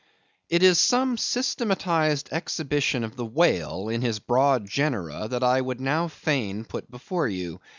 It 0.49 0.63
is 0.63 0.79
some 0.79 1.15
systematized 1.15 2.29
exhibition 2.31 3.03
of 3.03 3.15
the 3.15 3.23
whale 3.23 3.87
in 3.87 4.01
his 4.01 4.17
broad 4.17 4.67
genera, 4.67 5.27
that 5.27 5.43
I 5.43 5.61
would 5.61 5.79
now 5.79 6.07
fain 6.07 6.65
put 6.65 6.89
before 6.89 7.27
you. 7.27 7.61